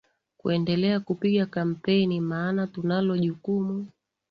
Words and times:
kuendelea 0.37 0.99
kupiga 0.99 1.45
kampeni 1.45 2.21
maana 2.21 2.67
tunalojukumu 2.67 3.87